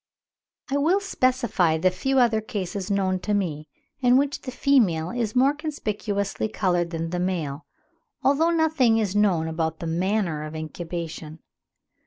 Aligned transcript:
I 0.71 0.77
will 0.77 0.99
specify 0.99 1.77
the 1.77 1.91
few 1.91 2.17
other 2.17 2.41
cases 2.41 2.89
known 2.89 3.19
to 3.19 3.35
me, 3.35 3.67
in 3.99 4.17
which 4.17 4.41
the 4.41 4.49
female 4.51 5.11
is 5.11 5.35
more 5.35 5.53
conspicuously 5.53 6.47
coloured 6.49 6.89
than 6.89 7.11
the 7.11 7.19
male, 7.19 7.67
although 8.23 8.49
nothing 8.49 8.97
is 8.97 9.15
known 9.15 9.47
about 9.47 9.77
the 9.77 9.85
manner 9.85 10.41
of 10.43 10.55
incubation. 10.55 11.37